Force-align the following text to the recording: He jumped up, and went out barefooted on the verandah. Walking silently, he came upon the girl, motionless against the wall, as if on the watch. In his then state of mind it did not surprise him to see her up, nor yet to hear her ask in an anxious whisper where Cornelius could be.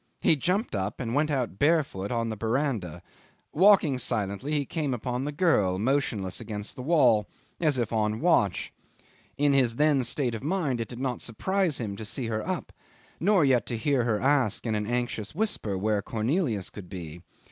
He 0.19 0.35
jumped 0.35 0.73
up, 0.73 0.99
and 0.99 1.13
went 1.13 1.29
out 1.29 1.59
barefooted 1.59 2.11
on 2.11 2.29
the 2.29 2.35
verandah. 2.35 3.03
Walking 3.53 3.99
silently, 3.99 4.51
he 4.51 4.65
came 4.65 4.95
upon 4.95 5.25
the 5.25 5.31
girl, 5.31 5.77
motionless 5.77 6.41
against 6.41 6.75
the 6.75 6.81
wall, 6.81 7.27
as 7.59 7.77
if 7.77 7.93
on 7.93 8.13
the 8.13 8.17
watch. 8.17 8.73
In 9.37 9.53
his 9.53 9.75
then 9.75 10.03
state 10.03 10.33
of 10.33 10.41
mind 10.41 10.81
it 10.81 10.87
did 10.87 10.97
not 10.97 11.21
surprise 11.21 11.79
him 11.79 11.95
to 11.97 12.03
see 12.03 12.25
her 12.25 12.41
up, 12.47 12.73
nor 13.19 13.45
yet 13.45 13.67
to 13.67 13.77
hear 13.77 14.03
her 14.05 14.19
ask 14.19 14.65
in 14.65 14.73
an 14.73 14.87
anxious 14.87 15.35
whisper 15.35 15.77
where 15.77 16.01
Cornelius 16.01 16.71
could 16.71 16.89
be. 16.89 17.21